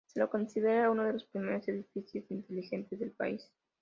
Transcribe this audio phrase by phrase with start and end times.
[0.11, 3.51] Se lo considera uno de los primeros edificios inteligentes del país.